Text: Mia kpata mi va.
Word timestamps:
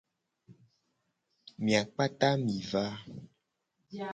Mia 1.63 1.81
kpata 1.89 2.29
mi 2.43 2.57
va. 2.69 2.85